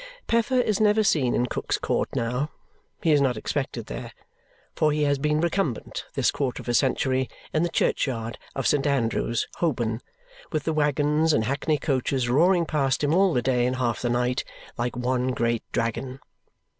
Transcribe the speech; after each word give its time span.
Peffer 0.25 0.59
is 0.59 0.79
never 0.81 1.03
seen 1.03 1.35
in 1.35 1.45
Cook's 1.45 1.77
Court 1.77 2.09
now. 2.15 2.49
He 3.03 3.11
is 3.11 3.21
not 3.21 3.37
expected 3.37 3.85
there, 3.85 4.13
for 4.75 4.91
he 4.91 5.03
has 5.03 5.19
been 5.19 5.39
recumbent 5.39 6.05
this 6.15 6.31
quarter 6.31 6.59
of 6.63 6.67
a 6.67 6.73
century 6.73 7.29
in 7.53 7.61
the 7.61 7.69
churchyard 7.69 8.39
of 8.55 8.65
St. 8.65 8.87
Andrews, 8.87 9.47
Holborn, 9.57 10.01
with 10.51 10.63
the 10.63 10.73
waggons 10.73 11.33
and 11.33 11.43
hackney 11.43 11.77
coaches 11.77 12.27
roaring 12.29 12.65
past 12.65 13.03
him 13.03 13.13
all 13.13 13.31
the 13.31 13.43
day 13.43 13.63
and 13.67 13.75
half 13.75 14.01
the 14.01 14.09
night 14.09 14.43
like 14.75 14.95
one 14.97 15.33
great 15.35 15.61
dragon. 15.71 16.19